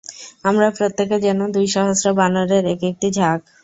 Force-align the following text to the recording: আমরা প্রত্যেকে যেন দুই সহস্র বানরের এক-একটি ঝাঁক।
আমরা 0.43 0.67
প্রত্যেকে 0.77 1.17
যেন 1.19 1.39
দুই 1.51 1.67
সহস্র 1.75 2.07
বানরের 2.19 2.63
এক-একটি 2.73 3.07
ঝাঁক। 3.17 3.39